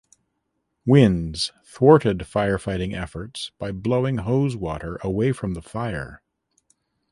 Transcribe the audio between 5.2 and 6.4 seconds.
from the fire.